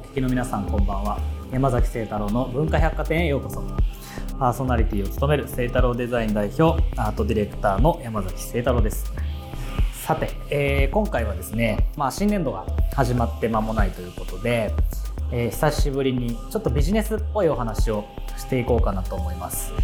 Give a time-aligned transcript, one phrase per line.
[0.00, 1.20] お聞きの皆さんこんばんは。
[1.52, 3.62] 山崎清太郎の文化百貨店へようこそ。
[4.38, 9.12] パーソナリティを務める清太郎デザイン代表アートディレクターの山崎清太郎です。
[9.92, 12.64] さて、えー、今回はですね、まあ、新年度が
[12.94, 14.72] 始まって間もないということで、
[15.32, 18.06] えー、久しぶりにちょっとビジネスっぽいお話を
[18.38, 19.74] していこうかなと思います。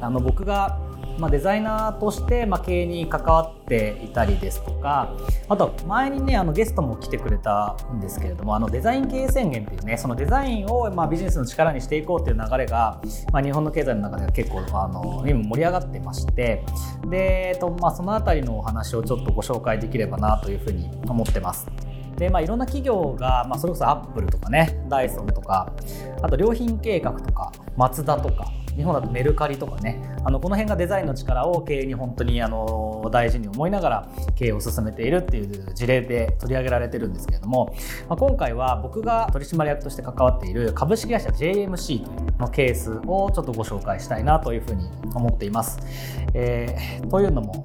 [0.00, 0.78] あの僕が
[1.18, 5.16] まあ、デザイナーとして、まあ、経営に関わていたりですとか
[5.48, 13.00] あと前にねあのゲストも来てくれたんですけれどもあのデザイン経営宣言っていうねそのデザインを、ま、ビジネスの力にしていこうっていう流れが、
[13.32, 16.64] まあ、日本の経済の中では結構あの今盛り上がってまして
[17.08, 21.68] で、えっとまあ、その辺りのお話をちょっとご紹介できればなというふうに思ってます。
[22.16, 25.72] でまあ、いろんな企業が、まあ、それこそアップルとかねダイソンとか
[26.20, 37.74] あと良品計画とかマツダとか日本だとメルカリとかねあのこの辺がデザインの力を経営に本当にあの大事に思いながら経営を進めているっていう事例で取り上げられてるんですけれども、
[38.08, 45.78] まあ、今回は僕が取締役として関わっている株式会社 JMC のケースをちょっとご紹介したいなというふうに思っています。
[46.34, 47.64] えー、というのも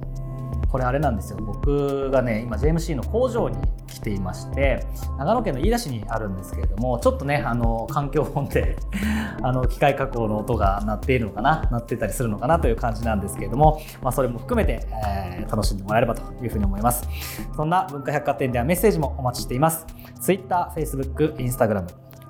[0.70, 1.38] これあれなんですよ。
[1.40, 4.86] 僕がね今 JMC の工場に来ていまして
[5.18, 8.78] 長野県の飯田市にあるんですけれどもちょっとねあの環境音で
[9.42, 17.08] あの機械加工の音が鳴っているのかな鳴ってたりするのかなという感じなんですけれども、まあ、それも含めて、えー、楽しんでもらえればというふうに思います。
[17.56, 19.86] そんな文化百貨店ではメッセージもお待ちしています。
[20.20, 21.86] Twitter、Facebook、Instagram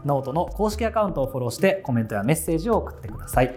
[0.05, 3.55] ノートの公式アカウントをフォローしてコメントやメッセージを送ってください。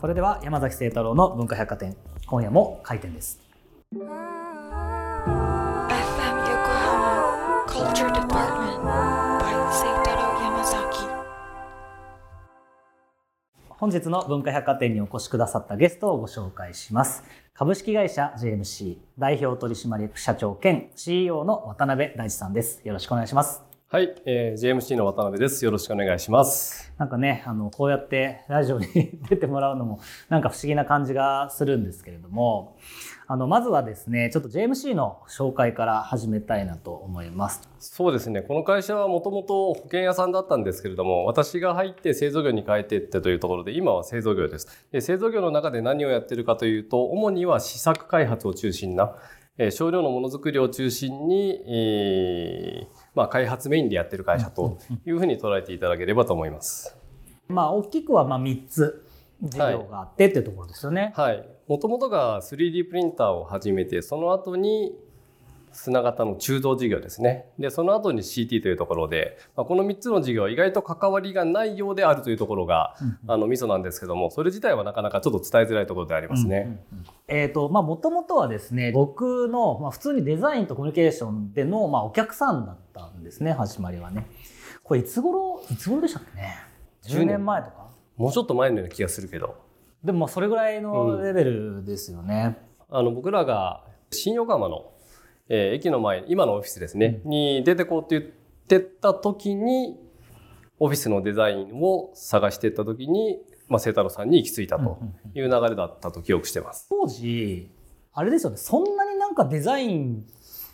[0.00, 1.96] それでは山崎清太郎の文化百貨店
[2.26, 3.47] 今夜も開店です。
[3.90, 4.00] 本
[13.90, 25.64] 日の文化百貨店にお越しくださったゲストをご紹介します株式会社 JMC 代表取締役社長兼 CEO の渡辺大地さんですよろしくお願いしますはい、えー、JMC の渡辺です。
[25.64, 26.92] よろしくお願いします。
[26.98, 28.86] なんかね、あの、こうやってラジオに
[29.30, 32.76] 出てもらうのも、なんか不思議な感じがするんですけれども、
[33.30, 37.68] あの、まずはですね、ちょっと JMC の紹介から始めたいなと思います。
[37.78, 44.86] そうですね、この会社はもともと保険屋さんだったんですけれども、私が入って製造業に変えていってというところで、今は製造業です。
[44.92, 49.14] で製造業の中で何をやってるかというと、主には試作開発を中心な、
[49.58, 56.96] え少量のものづくりを中心に、えー、まあ、開発メインでやってる会社というふうに捉えていただければと思います。
[57.48, 59.04] まあ、大きくはまあ3つ
[59.42, 61.12] 事業があってっていうところですよね。
[61.16, 61.48] はい。
[61.68, 64.96] もともとが 3D プリンターを始めて、その後に
[65.72, 67.46] 砂型の鋳造事業ですね。
[67.58, 76.56] で、その後に CT というところで、まあ、この3つの事業は意外と関わりがないようであるというところが、うん、あの、ミソなんですけども、それ自体はなかなかちょっと伝えづらいところでありますね。
[76.56, 84.26] うんうんうん、えっ、ー、と、まあ、もともとはですね、僕の、まあ、普通にデザインとコミュニケーションでの、まあ、お客さんだったんですね、始まりはね。
[84.82, 86.56] これいつ頃、いつ頃でしたっけね
[87.04, 87.87] ？10年前とか？
[88.18, 89.56] もうちょっと前のような気がするけど。
[90.04, 92.58] でも、それぐらいのレベルですよね。
[92.90, 94.92] うん、あの、僕らが新横浜の
[95.48, 98.32] えー、駅の前、今のオフィスですね、に出てこうって言っ
[98.66, 99.98] てた時に、
[100.78, 104.98] オフィスのデザインを探してた時に、まあ、清太郎さんに行き着いたと
[105.34, 106.86] いう流れだったと記憶してます。
[106.88, 107.70] 当時、
[108.12, 110.26] あれですよね、そんなになんかデザイン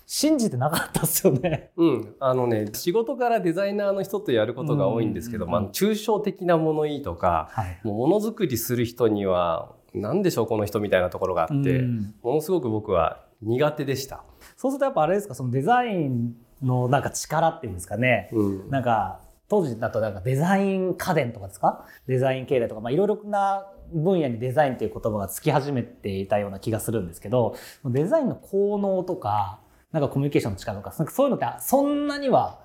[0.07, 1.71] 信じてなかったっすよね。
[1.77, 2.15] うん。
[2.21, 11.83] あのね、仕事からデザイナーの人とやることが多いんですけど、まあ、抽象的な物言いとか、はい、もうものづくりする人には、何でしょう、この人みたいなところがあって、
[12.23, 14.25] ものすごく僕は苦手でした。
[14.57, 21.87] そうするとやっぱあれですかそのデザインのなんか力っていうんですかね、うん、なんか当時だとなんかデザイン家電とかですか？
[22.07, 27.55] デザイン経済とか、まあ、いろいろな分野にデザインという言葉がつき始めていたような気がするんですけど
[27.85, 29.61] デザインの効能とか
[29.95, 32.59] なんかコミュニケーションの力とかそういうのってそんなには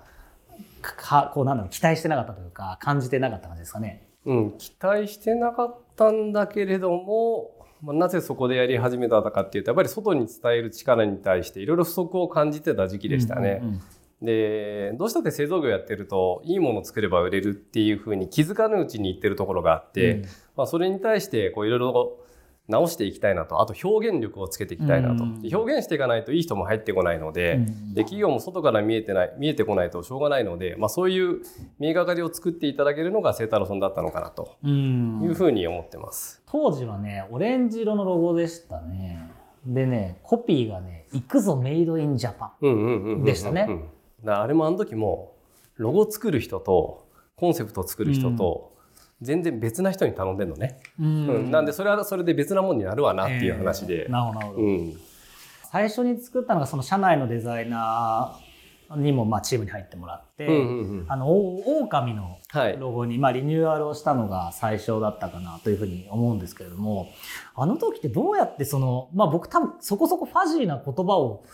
[0.82, 4.08] かこうなんだろう期待してなかったというか感じてなかった感じですかね。
[4.26, 7.52] うん、期待してなかったんだけれども
[7.82, 13.60] まあ、なぜそこでやり始めたかっていうとやっぱり外に伝える力に対していろいろ不足を感じてた時期でしたね。
[13.62, 13.82] うんうんうん
[14.22, 20.22] でどうしたって製造業やってるといいものを作れば売れるっていうふうに気づかぬうちに言ってるところがあって、うん、
[20.56, 22.18] まあ、それに対していろいろ
[22.70, 23.60] 直していきたいなと。
[23.60, 31.40] あと表現力をつけていきたいなと、うん、表現していかないといい人も入ってこないのでうん、で企業も外から見えてない見えてこないとしょうがないので、まあ、そういう
[31.78, 34.56] 見えがかりを作っていただけるのが清太郎さんだったのかなと。
[34.62, 39.30] いうふうに思ってます、当時はねオレンジ色のロゴでしたね。
[39.66, 43.68] でねコピーがね「行くぞメイドインジャパン」でしたね。
[44.26, 45.34] あれもあの時も
[45.76, 47.06] ロゴ作る人と
[47.36, 48.74] コンセプトを作る人と、
[49.22, 54.94] 全然別な人に頼んでんのね、うん、なんでそれはそれで別なもんになるわなっていう話で、えー、なるほど、うん、
[55.70, 58.50] 最初に作ったのがその社内のデザイナー
[58.98, 60.62] にもまあチームに入ってもらって、うんうん
[61.00, 61.06] うん。
[61.06, 62.76] あのお狼のはい。
[62.76, 67.08] ロゴに、まあ、リニューアルをしたのが最初だったかなというふうに思うんですけれども
[67.54, 71.44] あの時ってどうやってその、まあ、僕多分そこそこファジーな言葉を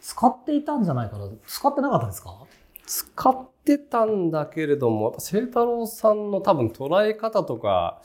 [0.00, 1.28] 使っていたんじゃないかな。
[1.48, 2.36] 使ってなかったですか？
[2.86, 8.00] 使ってたんだけれどもやっぱ清太郎さんの多分捉え方とか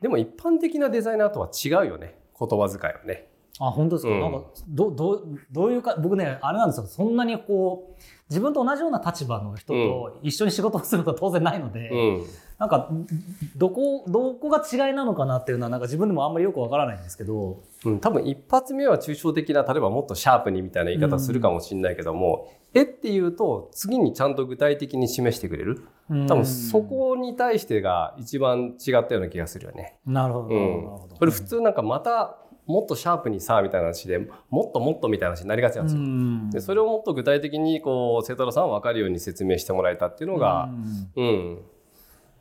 [0.00, 2.18] でも一般的なデザイナーとは違うよね。
[2.38, 3.28] 言葉遣いはね。
[3.58, 4.20] あ本当ですか、うん。
[4.20, 6.86] なんかどどどういうか僕ねあれなんですよ。
[6.86, 12.26] そんなにこう自分と同じような立場の人と一緒に仕事をすることは当然ないので、うん。
[12.58, 12.90] なんか
[13.56, 25.86] どこどこが違いなのかなっていうのはなんか自分でもあんまりよくわからないんですけどうん、多分一発目は抽象的な例えばもっとシャープにみたいな言い方するかもしれないけども、絵っていうと次にちゃんと具体的に示してくれる？
[26.28, 29.98] 多分そこに対してが一番違ったような気がするよね。
[30.06, 30.84] なるほど、うん。
[30.84, 31.16] なるほど。
[31.16, 34.18] これ普通なんかまたもっとシャープにさみたいな話で
[34.50, 36.02] もっともっとみたいな話になりがちなんですよ。
[36.02, 36.50] うん。
[36.50, 40.68] でそれをもっと具体的にこう清太郎さんは分かるように説明してもらえたっていうのが、
[41.16, 41.62] うん。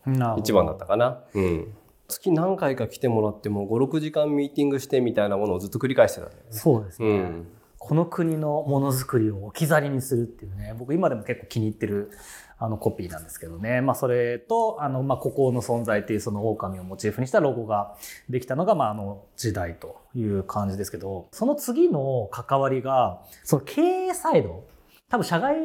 [0.08, 0.40] うん。
[0.40, 1.22] 一番だったかな。
[1.34, 1.74] うん。
[2.08, 6.32] 月何回か来てもらっても56時間ミーティングしてみたいなものをずっと繰り返してたね。
[6.52, 7.48] そうですね、うん。
[7.80, 12.10] この国のものづくりを置き去りにするっていうね僕今でも結構気に入ってる
[12.58, 17.96] あのコピーなんですけどね、まあ、それとあの、まあ、孤高の存在っていうその狼をモチーフにしたロゴが
[18.30, 24.64] できたのが、まあ、あの時代という感じですけどその次の関わりがその経営サイド
[25.10, 25.56] 多分社外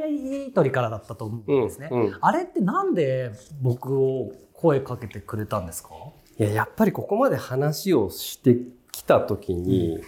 [0.53, 1.89] 取りからだったと思うんですね。
[1.91, 2.19] うんうん。
[2.21, 3.31] あれってなんで
[3.63, 5.91] 僕を声かけてくれたんですか？
[6.39, 8.59] いややっぱりここまで話をして
[8.93, 10.03] きた時に、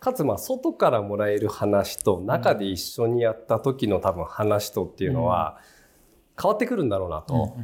[0.00, 5.58] かつまあ外からもらえる話と中で一緒にやった時の多分話とっていうのは
[6.40, 7.56] 変わってくるんだろうなと。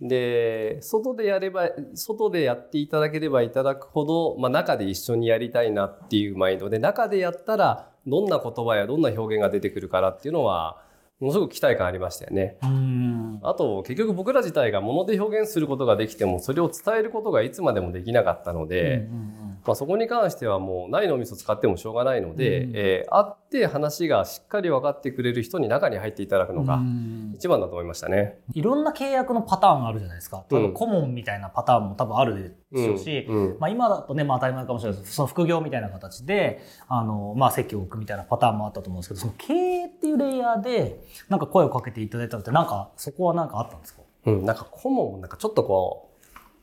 [0.00, 10.82] で外でやれば外でやっていただければいただくほど、まあ、中で一緒にやりたいなっていうマインドで中でやったらどんな言葉やどんな表現が出てくるからっていうのは
[11.20, 12.58] ものすごく期待感ありましたよね。
[12.62, 22.72] うんあと結局僕ら自体が物で表現することができてもそれを伝えることがいつまでもできなかったので、うんうんまあ、そこに関してはもうない脳みそ使ってもしょうがないので、うん。
[22.74, 27.32] えー会って話がしっかり分かってくれる人に中に入っていただくのがうん。
[27.36, 28.40] 一番だと思いましたね。
[28.52, 30.44] いろんな契約のパターンがあるじゃないですか。
[30.50, 30.62] 多うん。
[30.62, 33.52] 分顧問みたいなパターンも多分あるでしょうし、うん。
[33.52, 33.58] うん。
[33.60, 44.02] まあ、今だとね、まあ、当たり前かもしれないですけどその副業みたいな形であの、まあ、席を置くみたいなパターンもあったと思うんですけどその経営っていうレイヤーでなんか声をかけていただいたのってなんかそこは何かあったんですか？
[44.26, 46.13] うん、なんか顧問もなんかちょっとこう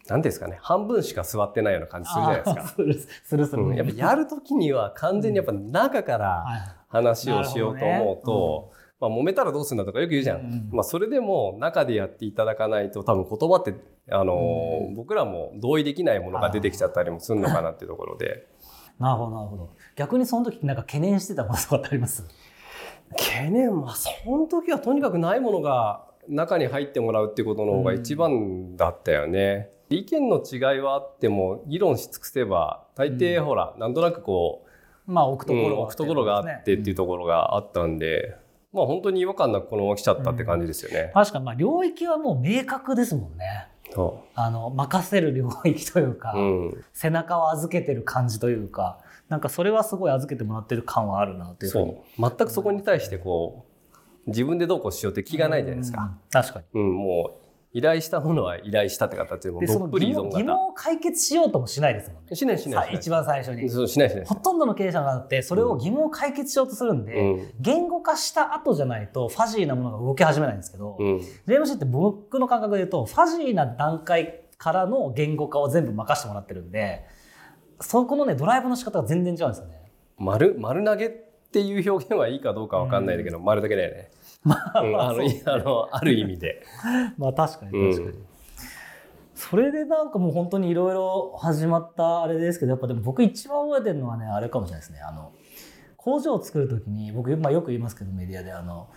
[0.08, 2.68] 何ですかね半分しか座ってないような感じするじゃないですか。
[2.68, 3.38] するす。
[3.38, 6.60] るする、うん、やっぱやる時には完全にやっぱ中からはい
[6.92, 13.74] 話をしようと思うなと、まあ、揉めたらどうするんだとかよく言うじゃん、うんまあ、それでも中でやっていただかないと多分言葉って
[14.10, 14.94] あのーうん。
[14.96, 18.48] 僕らも同意できないものが出てきちゃったりもするのかなっていうところで。
[19.00, 19.70] なるほどなるほど。
[19.96, 22.28] 逆にその時なんか懸念してたものとかってあります？
[23.12, 29.70] 懸念はその時はとにかくないものが中に入ってもらうっていうことの方が一番だったよね。
[29.98, 34.66] 意見の違いはあっても議論し尽くせば大抵ほら、なんとなくこ
[35.08, 38.36] うまあ置くところう置くところがあってっていうところがあったんで、
[38.74, 41.12] まあ本当に違和感なくこのまま来ちゃったって感じですよね。
[41.14, 43.68] 確かにまあ領域はもう明確ですもんね。
[43.94, 52.22] そあの任せる領域というか、ううん、背中を預けてる感じというかなんかそれはすごい預けてもらってる感はあるなというそう。
[52.22, 53.66] 全くそこに対してこ
[54.26, 56.04] う自分でどうこうしようって気がないじゃないですか。
[56.04, 56.18] うん。
[56.30, 56.82] 確かに。
[56.82, 57.41] うん、もう
[57.74, 60.56] 依頼したものは依頼したって形でもどっぷり依存疑問疑型。
[60.56, 62.36] 問を解決しようともしないですもんね。
[62.36, 62.94] しないしないしない。
[62.96, 63.70] さ一番最初に。
[63.70, 67.52] そうしないしないほとんどの経営者があってそれを疑問を解決しようとするんで、うん。
[67.60, 71.22] 言語化した後じゃないとファジーなものが動き始めないんですけど、うん。
[71.48, 77.06] JMC って僕の感覚で言うとファジーな段階からの言語化を全部任せてもらってるんで
[77.80, 79.82] そこのねドライブの仕方が全然違うんですよね。
[80.18, 81.10] 丸丸投げっ
[81.52, 84.12] ていう表現はいいかどうかわかんないんだけど、丸だけだよね。
[84.46, 84.54] うん
[85.02, 86.64] あのいあのある意味で。
[87.18, 87.92] まあ確かにうん。
[87.92, 88.18] 確かに。
[89.36, 95.00] それでなんかもう本当にいろいろ始まったあれですけどやっぱでも僕一番覚えてるのはねあれかもしれないですね。
[95.02, 95.32] あの
[95.98, 98.88] 工場を作る時に僕、まあ、よく言いますけどメディアであの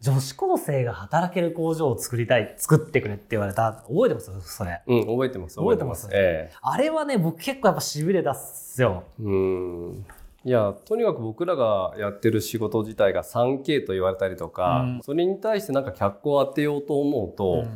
[0.00, 3.84] 女子高生が働ける工場を作りたい作ってくれって言われた。
[3.88, 4.56] 覚えてます？
[4.56, 4.80] それ。
[4.86, 6.06] うん覚えてます覚えてます。
[6.06, 6.56] 覚えええ。
[6.62, 9.04] あれはね僕結構やっぱしびれ出すよ。
[9.20, 10.06] うん
[10.44, 15.00] いやとにかく僕らがやってる仕事自体が 3K と言われたりとか、うん。
[15.02, 17.68] それに対してなんか脚光を当てようと思うと、うん。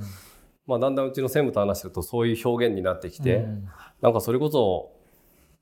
[0.66, 3.68] まあ、だんだんうちの専務と話してるとそういう表現になってきて、うん。
[4.02, 4.92] なんかそれこそ、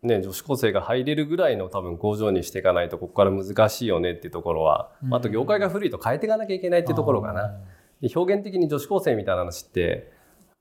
[0.03, 5.15] ね、女子高生が入れるぐらいの多分工場にしていかないとここから難しいよねっていうところは、うん。
[5.15, 7.55] あと業界が古いと変えていかなきゃいけないっていうところかな。
[8.01, 10.11] で表現的に女子高生みたいな話って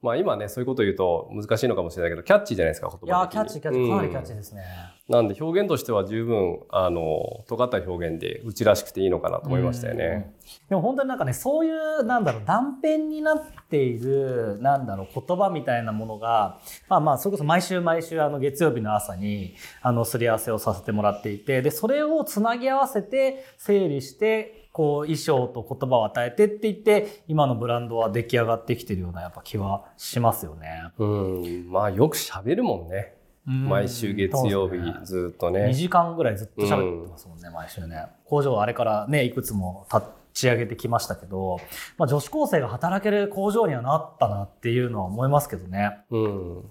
[0.03, 4.35] まあ今ね、そういうこと言うと難しいのかもしれないけど、キャッチーじゃないですか、言葉いやーキャッチーキャッチーかなりキャッチ。
[4.35, 4.61] ですね、
[4.97, 10.33] うんなんで表現としては十分、あの、尖った表現で、うちらしくていいのかなと思いましたよね。
[10.69, 30.91] でも本当になんかねそういうなんだろう断片になっているなんだろう言葉みたいなものがまあまあそれこそ毎週毎週あの月曜日の朝にあのすり合わせをさせてもらっていてでそれをつなぎ合わせて整理してこう衣装と言葉を与えてって言って今のブランドは出来上がってきてるようなやっぱ気はしますよね。
[30.97, 31.71] うん。
[31.71, 33.13] まあよく喋るもんね。
[33.45, 35.73] 毎週月曜日2ずっとね。
[35.73, 38.07] 時間ぐらいずっと喋ってますもんね、毎週ね。
[38.25, 41.59] 工場あれからね、いくつも立ち上げてきましたけど、
[41.97, 45.99] まあ、女子高生が働ける工場にはなったなっていうのは思いますけどね。
[46.09, 46.63] うん。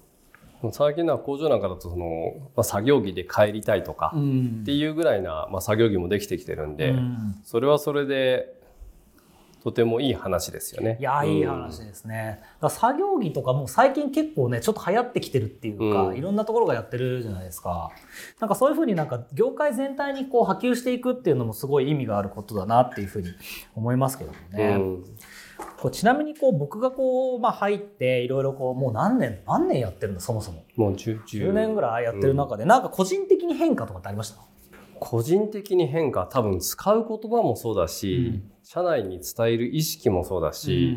[0.71, 8.63] 最近のは工場なんかだとその、まあ、作業着で帰りたいとかんっていうぐらいな、まあ、作業着もできてきてるんで、うんそれはそれで
[9.63, 10.97] とてもいい話ですよね。
[11.01, 12.41] いやいい話ですね。
[12.69, 17.91] 作業着とかも最近結構ねちょっと流行ってきてるっていうか、うんいろんなところがやってるじゃないですか。
[18.41, 23.29] なんかそういうふうになんか業界全体にこう波及していくっていうのもすごい意味があることだなっていうふうに
[23.77, 24.77] 思いますけどもね。
[24.77, 25.05] うん
[25.79, 30.65] こうちなみにこう僕がこう、まあ、入っていろいろこうもう何年何年やってるんだそもそも。
[30.77, 34.41] もう 10, 10年ぐらいやってる中で、なんか個人的に変化とかってありました？
[35.01, 38.53] 個人的に変化多分使う言葉もそうだし、うん。
[38.63, 40.97] 社内に伝える意識もそうだし、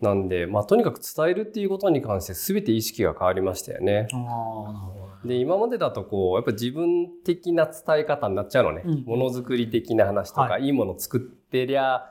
[0.00, 4.08] なんで、まあ、とにかく伝えるっていうことに関して全て意識が変わりましたよね。
[4.12, 9.04] ああなるほどで今までだとこうやっぱ自分的な伝え方になっちゃうのね、うん。
[9.04, 12.04] ものづくり的な話とか、、はいいもの作ってりゃ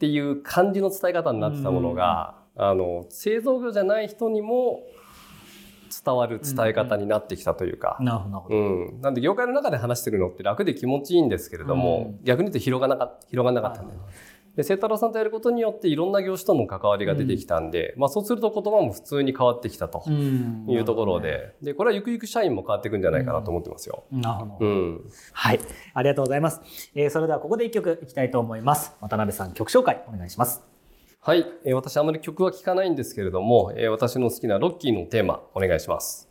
[0.00, 4.80] っていう感じの伝え方になってたものが、あの製造業じゃない人にも
[6.04, 9.00] 伝わる伝え方になってきたというか、なるほどなるほうど、ん。
[9.02, 14.00] なんで業界の中で話してるのって楽で気持ちいいんですけれども、う逆に言うと広がなか広がなかったんだよ。
[14.00, 14.06] ね。
[14.56, 20.66] で清太郎さんとやることによっていろんな業種との関わりが出てきたんで、まあ、そうすると言葉も普通に変わってきたとうん。
[20.68, 24.04] いうところで,、でこれはゆくゆく社員も変わっていくんじゃないかなと思ってますよ。
[24.10, 25.60] なるほど、うん、はい。
[25.94, 26.60] ありがとうございます、
[26.94, 28.96] えーそれではここで一曲いきたいと思います。
[29.00, 30.62] 渡辺さん曲紹介お願いします。
[31.20, 36.28] はい、えー私あまり曲は聴かないんですけれども、えー私の好きなロッキーのテーマお願いします。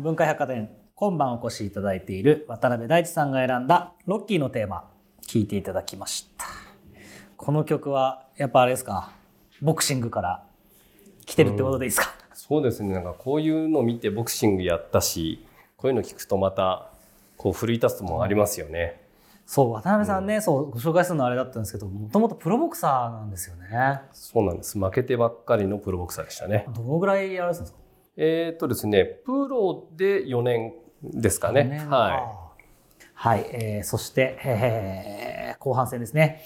[0.00, 4.88] 文化百貨店今晩お越しいただいている渡辺大地さんが選んだロッキーのテーマ
[5.26, 6.46] 聴いていただきました。
[7.36, 9.12] この曲はやっぱあれですか？
[9.60, 10.42] ボクシングから
[11.26, 12.94] 来てるってことでいいですか、そうですね。
[12.94, 16.90] なんかこういうのを見てボクシングやったしこういうの聞くとまた
[17.36, 19.02] こう奮い立つもありますよね。
[19.46, 24.00] そう渡辺さんね、そうご紹介するのはあれだったんですけどもともとプロボクサーなんですよね。
[24.12, 24.78] そうなんです。
[24.78, 26.66] 負けてばっかりのプロボクサーでしたね。
[26.74, 27.79] どのぐらいやられてたんですか？
[28.16, 31.64] えーっとですねプロで4年ですか4ね。
[31.64, 31.88] 年。
[31.88, 32.50] かは
[33.14, 36.42] はい、えーそして、えー後半戦ですね、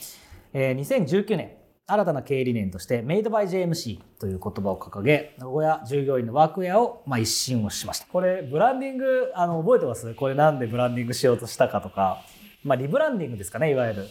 [0.53, 1.53] えー2019年
[1.87, 8.07] 新たな経営理念としてメイドバイ JMC という言葉を掲げ名古屋従業員のワークウェアを、まあ、一新をしました。
[8.07, 10.15] これブランディングあの覚えてます？
[10.15, 12.23] これなんでブランディングしようとしたかとか、
[12.65, 14.05] まあ、リブランディングですかねいわゆる。
[14.05, 14.07] い、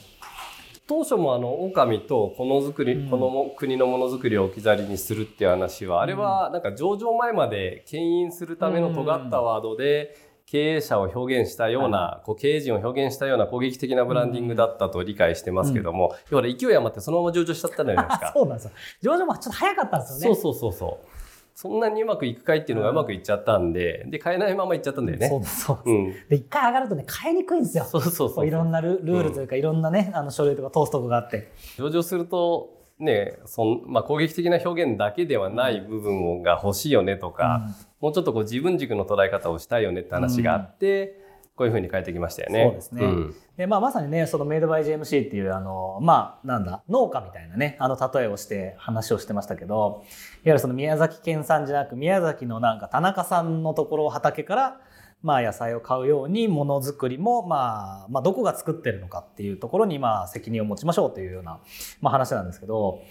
[0.88, 3.10] 当初もあの狼とこのづくり、うん。
[3.10, 18.32] このも国のものづくりを置き去りにするっていう話は、あれはなんか上場前まで牽引するための尖ったワードで、経営者を表現したような、こう経営陣を表現したような攻撃的なブランディングだったと理解してますけども、要は勢い余ってそのまま上場しちゃったじゃないですか。
[18.36, 18.72] そうなんですよ。
[19.02, 20.36] 上場もちょっと早かったんですよね。
[20.36, 21.23] そうそうそうそう。
[21.56, 25.30] そんなにうまくいくかいっていうのがうまくいっちゃったんで、で、買えないままいっちゃったんだよね。
[25.30, 25.94] そうそうう。
[25.94, 26.12] ん。
[26.30, 27.86] で一回上がるとね変えにくいんですよ。
[27.86, 31.52] そうそうそういろんなルルールというか、いろんなねあの書類とか通すとこがあって。
[31.78, 37.70] 上場すると、ね、そんまあ、攻撃的な表現だけではない部分が欲しいよねとか、
[38.00, 41.23] もうちょっとこう自分軸の捉え方をしたいよねって話があって、
[41.56, 42.64] こういうふうに変えてきましたよね。
[42.66, 50.06] そうですねんでまあ、まさにねそのメイドバイ GMC っていうあのまあなんだ農家みたいなねあの例えをして話をしてましたけどいわ
[50.46, 54.82] ゆるその宮崎県産じゃなく宮崎のなんか田中さんのところ畑から
[55.22, 61.60] まあ野菜を買うようにものづくりもまあまあどこが作ってるのかっていうところにまあ責任を持ちましょうというような
[62.02, 63.04] まあ話なんですけど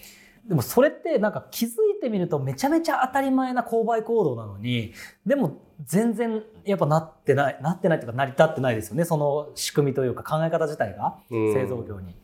[0.47, 4.93] でもそれってなんか気づいてみるとめちゃめちゃ当たり前な購買行動なのに
[5.25, 12.15] でも全然やっぱなってないなってないというか成り立ってないですよねその仕組みというか考え方自体がうん製造業に。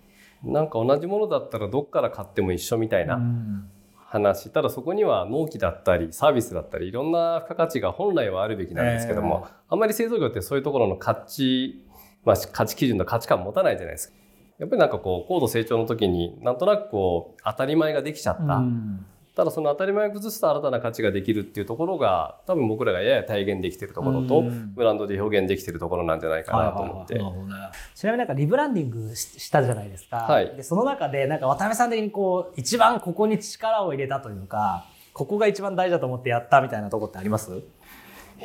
[0.43, 3.69] なんか同じものだったらどっから買っても一緒みたいなうん
[4.09, 11.85] 話、ただそこには納期だったりサービスだったりいろんな付加価値が本来はあるべきなんですけども、あんまり製造業ってそういうところの価値、
[12.25, 14.15] まあ、価値基準の価値観持たないじゃないですか。
[14.59, 18.55] やっぱりなんかこう高度成長の時になんとなくこう当たり前ができちゃった。
[18.55, 19.05] うん。
[19.35, 24.73] ただその当たり前を崩すと新たな価値ができるっていうところが多分僕らがやや体現できてるところとうん。
[24.75, 30.55] ブランドで表現できてるところなんじゃないかなと思って、はいはいはいちなみになんかリブランディングししたじゃないですか、はい。
[30.57, 37.61] でその中でなんか渡辺さん的にこう一番ここに力を入れたというかここが一番大事だと思ってやったみたいなとこってあります？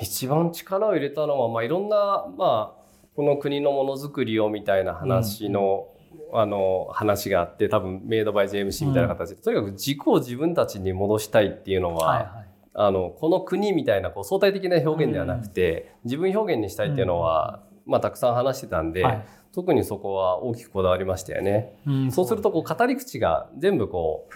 [0.00, 5.87] 一番力を入れたのは、まあ、いろんな、まあ、この国のものづくりをみたいな話の,、
[6.33, 12.49] あの話があって多分メイドバイ JMC みたいな形で、とにかく軸を自分たちに戻したいっていうのは、はいはい。
[12.76, 19.26] あのこの国みたいなこう相対的な表現ではなくて、自分表現にしたいっていうのは、まあ、たくさん話してたんで、はい。
[19.52, 21.78] 特にそこは大きくこだわりましたよね。
[21.87, 24.35] うんそうするとこう語り口が全部こう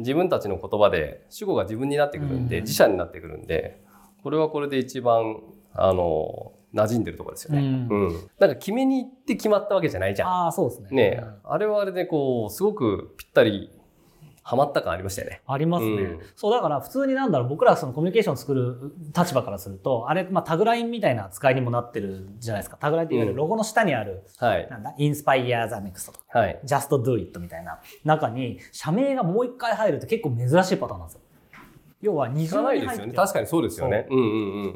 [0.00, 2.64] 自分たちの言葉で主語が自分になってくるんで、うん。
[2.64, 3.82] 自社になってくるんで
[4.22, 5.40] これはこれで一番
[5.72, 7.60] あの馴染んでるところですよね。
[7.60, 7.88] うん。
[7.88, 8.12] うん。
[8.38, 10.28] なんか決めに行って決まったわけじゃないじゃん。
[10.28, 10.88] ああそうですね。
[10.90, 13.70] ねあれはあれでこうすごくぴったり
[14.42, 15.42] ハマった感ありましたよね。
[15.46, 16.20] ありますね、うん。
[16.34, 22.78] そうだから普通になんだろう僕らそのコミュニケーションを作る立場からするとあれ、まあ、タグラインみたいな扱いにもなってるじゃないですか。
[22.78, 24.66] タグラインっていわゆるロゴの下にある、はい。
[24.70, 24.94] なんだ？
[24.96, 26.38] インスパイア・ザ・ネクストとか。
[26.38, 26.58] はい。
[26.64, 31.20] Just Do It みたいな中に社名がもう一回入るって結構珍しいパターンなんですよ。
[32.00, 33.12] 要は二重に入っよね。
[33.12, 34.06] 確かにそうですよね。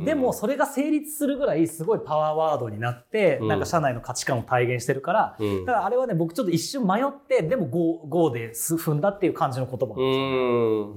[0.05, 3.49] でもそれが成立するぐらいすごいパワーワードになって、うん。
[3.49, 10.97] なんか社内の価値観を体現してるから、うん、だからあれはね僕ちょっと一瞬迷ってでも GO, GO です踏んだっていう感じの言葉なんですよ、う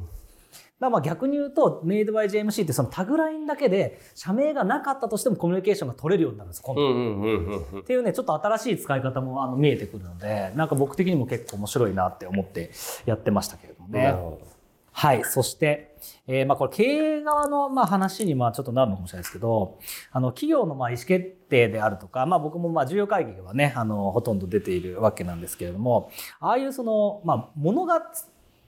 [0.77, 12.72] だまあ逆に言うと Made by JMC ってそのタグラインだけで社名がなかったとしてもコミュニケーションが取れるようになるんです今度っていうねちょっと新しい使い方もあの見えてくるのでなんか僕的にも結構面白いなって思って
[13.05, 14.54] やってましたけれどもね。
[14.97, 15.25] はい。
[15.25, 19.77] そして、えーまあこれ経営側のまあ話にまあちょっとなるのかもしれないですけど、
[20.11, 28.25] あの企業のまあ意思決定であるとか、まあ僕もまあ重要会議はね、あのほとんど出ているわけなんですけれども、ああいうその、まあ物がつ、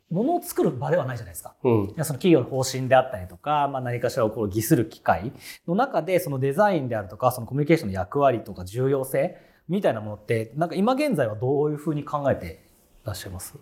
[0.09, 1.55] 物を作る場ではないじゃないですか。
[1.63, 1.69] ど。
[1.69, 5.31] うんいやその企業の方針であったりとか、まあ、何かしらをこう擬する機会
[5.65, 9.37] の中でそのデザインであるとかそのコミュニケーションの役割とか重要性
[9.69, 12.63] みたいなものってなんか今現在はどういうふうに考えて
[13.03, 13.55] いらっしゃいます？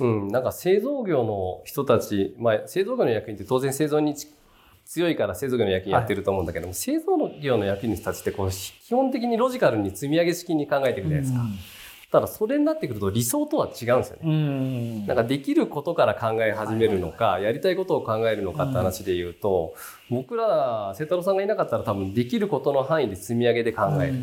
[0.00, 4.28] うん、なんか製造業の人たち、まあ、製造業の役員って当然製造にち
[4.86, 11.40] 強いから製造業の役員やってると思うんだけども、製造業の役員の人たちってこう基本的にロジカルに積み上げ式に考えてるじゃないですか。
[12.14, 14.20] ただそれになってくると理想とは違うんですよね。
[14.22, 19.74] うんなんかできることから考え始めるのか、やりたいことを考えるのかって話で言うと、
[20.10, 24.14] 僕ら、清太郎さんがいなかったら多分できることの範囲で積み上げで考える。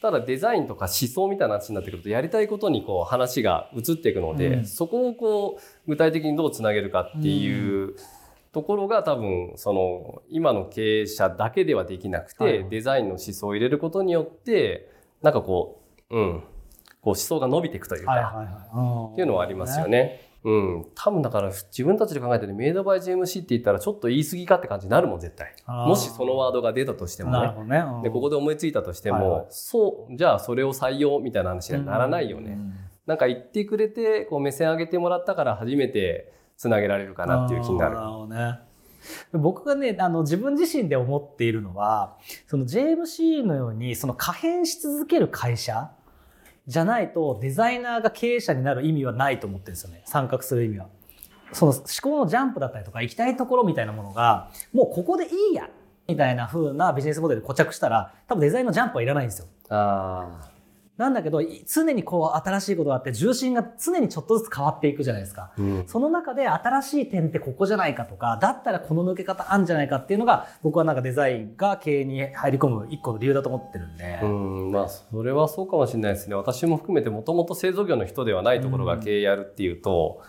[0.00, 4.64] ただデザインとか思想みたいな話になってくるとやりたいことにこう話が移っていくので、うん。
[4.64, 7.96] そこをこう具体的にどうつなげるかっていう
[8.52, 14.90] ところが多分その今の経営者だけではできなくて、はいデザインの思想を入れることによって
[15.22, 16.44] なんかこううん。
[17.00, 19.12] こう思想が伸びていくというか、はいはいはい。
[19.12, 20.27] っていうのはありますよね。
[20.48, 25.54] うん、多分だから自分たちで考えてねメイドバイ JMC って言ったらちょっと言い過ぎかって感じになるもん絶対。
[25.66, 27.32] もしそのワードが出たとしても
[27.64, 27.84] ね。
[28.02, 29.46] でここで思いついたとしても、はいはい。
[29.50, 32.58] そうじゃあそれを採用みたいな話にはならないよね、
[33.04, 37.96] なんか言ってくれてこう目線上げてもらったから初めてつなげられるかなっていう気になる。
[37.96, 38.60] なるほどね。
[39.32, 45.90] 僕がねあの自分自身で思っているのはその JMC のようにその可変し続ける会社
[46.68, 50.86] じゃないとデザイナーが経営者になる意味はないと思ってるんですよね参画する意味は。
[51.52, 55.70] その思考のジャンプだったりとか行きたいところみたいなものがもうここでいいや
[56.06, 59.46] みたいな風なビジネスモデルで固着したら多分デザインのジャンプはいらないんですよ。
[59.70, 60.50] あ
[60.98, 65.52] なんだけどい常にこう新しいことがあって重心が常にちょっとずつ変わっていくじゃないですか。
[65.56, 74.18] ー、うん、その中で新しい点ってここじゃないかとか、だったらこの抜け方あんじゃないかっていうのが、僕はなんかデザインが経営に入り込む一個の理由だと思ってるんで。
[74.22, 80.20] うんまあそれはそうかもしれないですね私も含めてもともと製造業の人ではないところが経営やるっていうと、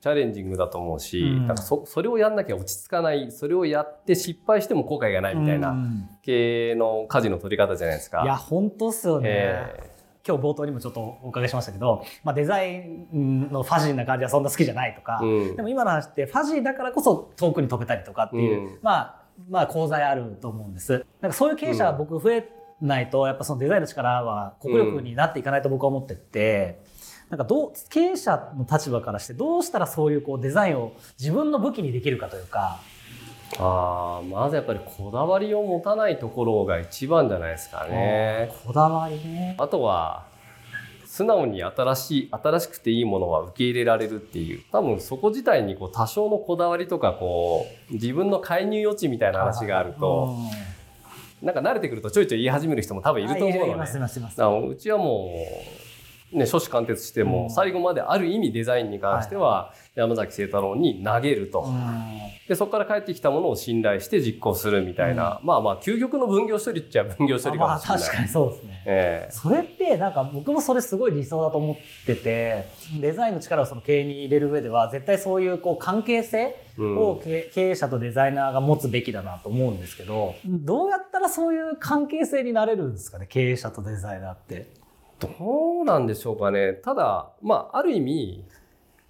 [0.00, 8.22] チャレンジングだと思うし、うんそそれをやんなきゃ落ち着かないそれをやって失敗しても後悔がないみたいな、うん経営の舵の取り方じゃないですか。
[8.22, 9.28] いや、本当っすよね。
[9.30, 9.87] え
[10.28, 15.56] 今日冒頭にもちょっとお伺いしましたけど、まあ、デザインのファジーな感じはそんな好きじゃないとか、ーうん。
[15.56, 18.78] でも今の話ってファジーだからこそ遠くに飛べたりとかっていう、うん。
[18.82, 21.06] まあまあ功罪あると思うんです。
[21.22, 22.46] なんかそういう経営者は僕増え
[22.82, 26.82] ないとやっぱそのデザインの力は国力になっていかないと僕は思ってて、
[27.30, 32.80] なんかどう経営者の立場からしてどうしたらそういうこうデザインを自分の武器にできるかというか、
[33.58, 38.50] あーまずやっぱりこだわりを持たないところが一番じゃないですかね。
[38.66, 39.54] こだわりね。
[39.58, 40.26] あとは
[41.06, 50.36] 素直に新しい新しくていいものは受け入れられるっていう多分そこ自体にこう多少のこだわりとかこう自分の介入余地みたいな話があると
[51.42, 53.72] なんか慣れてくるとちょいちょい言い始める人も多分いると思うのね。
[53.72, 54.36] いますいますいます。
[54.36, 55.77] だからうちはもう
[56.32, 57.50] ね、初子貫徹しても、うん。
[57.50, 61.66] 最後まである意味デザインに関しては山崎清太郎に投げると、
[62.46, 68.02] でそこから返ってきたものを信頼して実行するみたいな、まあまあ究極の分業処理っちゃ分業処理かまあもしれない。
[68.02, 68.82] 確かにそうですね。
[68.86, 72.66] えそれってなんか僕もそれすごい理想だと思ってて
[73.00, 84.77] デザインの力をその経営に入れる上では絶対そういうこう関係性を経経営者とデザイナーが持つべきだなと思うんですけどどうやったらそういう関係性になれるんですかね経営者とデザイナーって。
[85.20, 86.74] どうなんでしょうかね。
[86.74, 88.44] ただ、まあ、ある意味、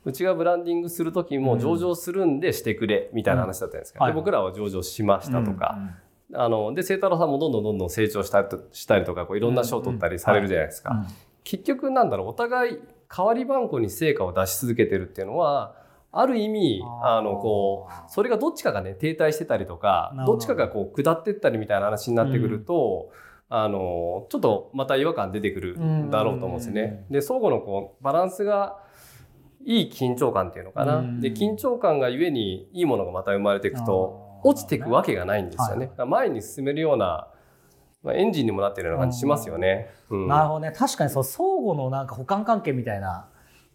[0.05, 4.07] うちがブランディングする時も上場するんでしてくれみたいな話だったじゃないですか。
[4.07, 5.79] うん僕らは上場しましたとか。
[6.35, 10.91] あの、で、清太郎さんもどんどんどんどん成長したりとしたりとか、こういろんな賞を取ったりされるじゃないですか。
[10.93, 11.07] うんうん
[11.49, 15.75] 結局なんだろう、お互い代わり番号に成果を出し続けてるっていうのは、
[16.13, 23.09] ある意味、あの、こう、それがどっちかがね、停滞してたりとかどどっちかがこう、下ってったりみたいな話になってくると、
[23.51, 27.07] あの、ちょっとまた違和感出てくるんだろうと思うんですよね。
[27.11, 28.79] で、相互のこう、バランスが、
[29.65, 30.99] いい緊張感っていうのかな。
[30.99, 35.87] うんで、緊張感がゆえに、いいものがまた生まれていくと、落ちていくわけがないんですよね。
[35.87, 37.29] だから前に進めるような、
[38.03, 39.91] まあ、エンジンにもなってるような感じしますよね。
[40.11, 43.29] うんなるほどね確かにそう相互のなんか補完関係みたいな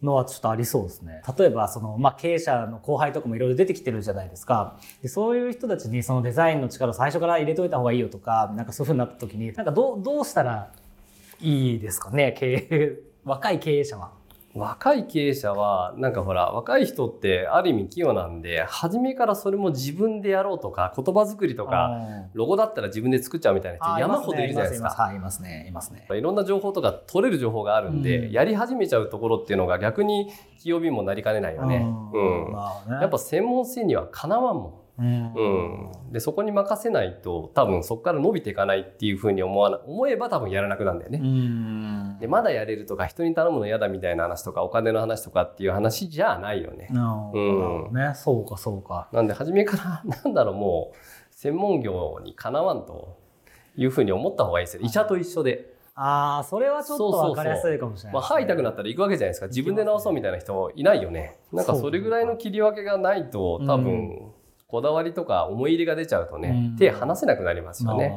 [0.04, 1.22] のはちょっとありそうですね。
[1.38, 4.78] 例えばその、まあ、経営者の後輩とかもいろいろ出てきてるじゃないですか。
[5.02, 10.70] でそういう人たちにそのデザインの力を最初から入れといた方がいいよとかなんかそういうふうになった時になんかどうどうしたら
[11.40, 12.32] いいですかね？
[12.38, 14.12] 経営若い経営者は。
[14.54, 21.98] 若い経営者は、なんかほら、若い人ってある意味器用なんで、初めからそれも自分でやろうとか、言葉作りとか、
[22.34, 25.12] ロゴだったら自分で作っちゃうみたいな人山ほどいるじゃないですか。
[25.12, 26.06] いますねいますね。
[26.12, 31.76] いろんな情報とか取れる情報があるんで、うんやり始めちゃうところっていうのが逆に器用便もなりかねないよね。
[32.12, 34.83] うんまあねやっぱ専門性にはかなわんもん。
[34.96, 41.20] うんうん、でそこに任せないと多分そこから伸びていかないっていうふうに思わな思えば多分やらなくなるんだよね。
[41.20, 46.88] うんでまだやれるとか人に頼むの嫌だみたいな話とかお金の話とかっていう話じゃないよね。
[46.90, 49.08] なるほどねそうかそうか。
[49.12, 50.96] なんで初めから なんだろうもう
[51.32, 53.16] 専門業にかなわんと
[53.76, 54.82] いうふうに思った方がいいですよ。
[54.84, 55.74] 医者と一緒で。
[55.96, 59.46] ああそれはちょっと分かりやすいかもしれないまあ、歯痛くなったら行くわけじゃないですか。
[59.46, 61.38] 自分で治そうみたいな人いないよね。
[61.52, 64.32] なんかそれぐらいの切り分けがないと多う分
[64.74, 68.12] こだわりとか思い入れが出ちゃうとねうん手離せなくなりますよね。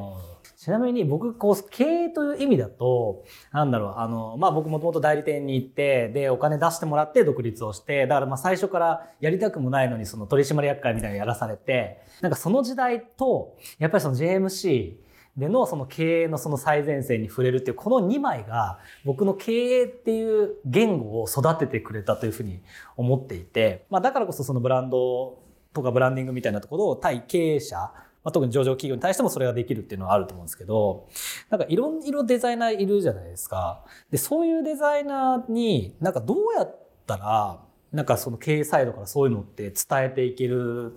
[0.55, 14.95] ちなみに僕こう経営という意味だとなんだろうあの、まあ、僕もともと代理店に行ってでお金出してもらって独立をしてだからまあ最初からやりたくもないのにその取締役会みたいなのやらされてなんかその時代とやっぱりその JMC
[15.37, 22.63] でのその経営のその最前線に触れるっていうこの2枚が僕の経営っていう言語を育ててくれたというふうに
[22.95, 27.91] 思っていて、まあ、だからこそそのブランドとかブランディングみたいなところを対経営者
[28.27, 31.07] まあ、特に上場企業に対してもそれができるっていうのはあると思うんですけど
[31.49, 40.93] なんかいろいろデザイナーいるじゃないですかでそういうデザイナーになんかどうやったらなんかその経営サイドからそういうのって伝えていける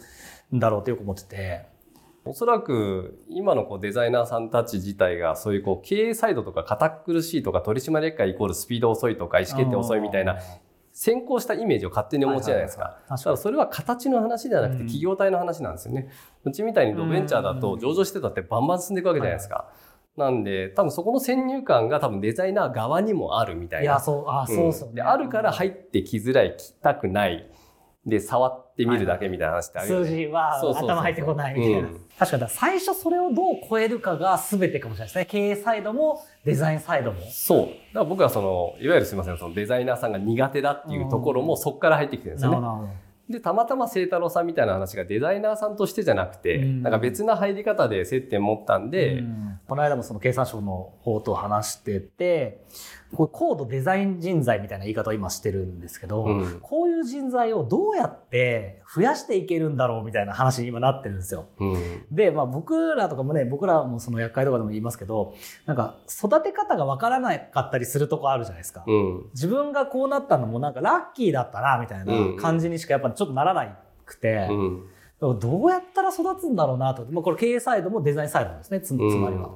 [0.52, 1.66] んだろうってよく思ってて。
[2.24, 10.38] おそらく今のこうデザイナーさんたち自体がそういうこう経営サイドとか堅苦しいとか取締役会イコールスピード遅いとか意思決定遅いみたいな
[11.02, 12.98] 先行したイメージを勝手にお持ちじゃないですか。
[13.08, 16.10] だからそれは形の話ではなくてうん企業体の話なんですよね。
[16.44, 19.72] うちみたいにドベンチャーだと上場してたってバンバン進んでいくわけじゃないですか。
[20.18, 23.82] なんで多分そこの先入観が多分デザイナー側にもあるみたいな。
[23.84, 27.50] いやそうあそうですよね、んであるから入ってきづらい、きたくない。
[28.06, 30.06] で、触ってみるだけみたいな話ってあるよね。
[30.06, 32.00] 数字は頭入ってこないみたいな、うん。
[32.18, 35.26] 確かに最初それをどう超えるかが全てかもしれないですね。
[35.26, 37.20] 経営サイドもデザインサイドも。
[37.30, 37.58] そう。
[37.58, 42.60] だから僕はその、いわゆるすみません、そのデザイナーさんが苦手だっていうところもそこから入ってきてるんですよね。
[42.60, 42.88] なるほど。
[43.28, 46.82] で、たまたま清太郎さんみたいな話がデザイナーさんとしてじゃなくて、うん。
[46.82, 49.60] なんか別な入り方で接点持ったんで、うん。
[49.68, 52.64] この間もその経産省の方と話してて
[53.14, 61.46] これ高度デザイン人材みたいな言い方を今してるんですけど、うんこういう人材をどうやって増やしていけるんだろうみたいな話に今なってるんですよ。
[61.58, 62.04] うん。
[62.10, 65.34] で、まあ、僕らとかもね僕らもその厄介とかでも言いますけど
[65.66, 68.84] なんか育て方がわからなかったりするとこあるじゃないですか。
[68.86, 69.24] うん。
[69.32, 75.38] 自分がこうなったのもなんかラッキーだったなみたいな感じにしかやっぱちょっとならなくて、うん。
[75.38, 79.50] どうやったら育つんだろうなと、まあ、これ経営サイドもデザインサイドですねつつまりは。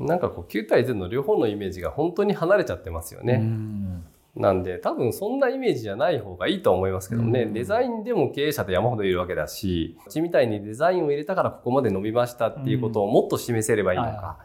[0.00, 0.06] うん。
[0.06, 3.34] なんかこう9対0の両方のイメージが本当に離れちゃってますよね。
[3.34, 4.04] うん
[4.36, 14.38] なんで多分そんなイメージじゃない方がいいとは思いますけどね、うんデザインでも経営者って山ほどいるわけだしうちみたいにデザインを入れたからここまで伸びましたっていうことをもっと示せればいいのか、うんは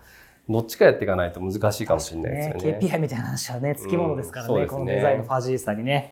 [0.48, 2.80] どっちかやっていかないと難しいかもしれないですよね。
[2.82, 6.10] KPI みたいな話はねつきものですからね,、うんねこのデザインのファジーさにね。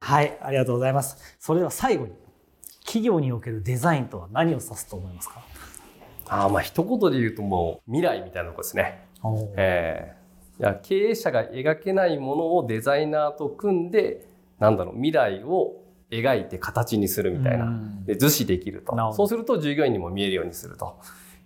[0.00, 1.36] はいありがとうございます。
[1.38, 2.12] それでは最後に
[2.84, 5.42] 企業におけるデザインとは何を指すと思いますか？
[6.28, 9.06] ああまあ一言で言うともう未来みたいなとこですね。
[9.56, 10.18] えー
[10.60, 14.26] いや経営者が描けないものをデザイナーと組んで
[14.58, 15.76] なんだろう未来を
[16.10, 20.98] 描いて形にするみたいな、うんで図示できるとそうすると従業員にも見えるようにすると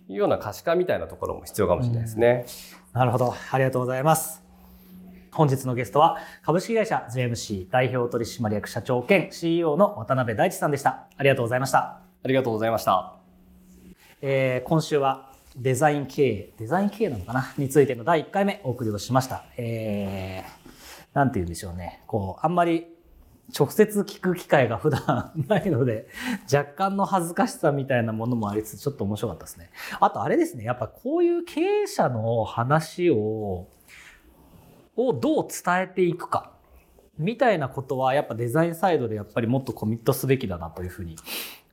[0.07, 2.45] いうような可視化みたいなところも必要かもしれないですね。
[2.93, 3.33] なるほど。
[3.51, 4.41] ありがとうございます。
[5.31, 11.07] 本日のゲストは株式会社 JMC 代表取締役社長兼 CEO の渡辺大地さんでした。
[11.17, 11.79] ありがとうございました。
[11.79, 13.22] ありがとうございました。
[14.25, 19.43] えー今週はデザイン経営、デザイン経営なのかなについての第1回目お送りをしました。
[19.57, 22.01] えー、なんて言うんでしょうね。
[22.07, 22.87] こう、あんまり
[23.53, 26.07] 直接聞く機会が普段ないので、
[26.51, 29.71] 若干の恥ずかしさみたいなものもありつつ、ちょっと面白かったですね。
[29.99, 33.67] あとあれですね、やっぱこういう経営者の話を、
[34.95, 36.53] をどう伝えていくか。
[37.17, 41.17] みたいなことは、やっぱデザインサイドでやっぱりもっとコミットすべきだなというふうに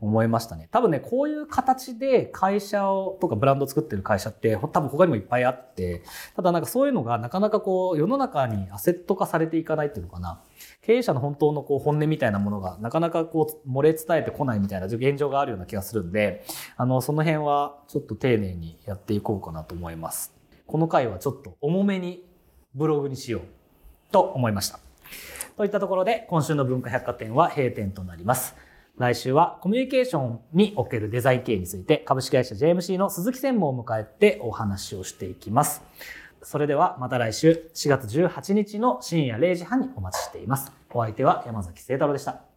[0.01, 0.69] 思いましたね。
[0.71, 6.03] 多分ね、こういう形で会社を、とかブランドを作ってる会社って、多分他にもいっぱいあって、
[6.35, 10.43] ただなんかそういうのがなかなかこう、世の中にアセット化されていかないっていうのかな。
[10.83, 16.45] 経営者の本当のこう本音みたいなものがなかなかこう漏れ伝えてこないみたいな現状があるような気がするんで、
[16.77, 20.35] あの、その辺はちょっと丁寧にやっていこうかなと思います。
[20.67, 22.25] この回はちょっと重めに
[22.75, 23.43] ブログにしよう
[24.13, 24.81] と思いました。
[25.57, 28.70] といったところで今週の文化百貨店は閉店となります。
[29.01, 35.83] 来週はコミュニケーションにおけるデザイン経営について株式会社 JMC の鈴木専務を迎えてお話をしていきます。
[36.43, 40.71] それではまた来週4月18日の深夜0時半にお待ちしています。
[40.93, 42.50] お相手は山崎聖太郎でした。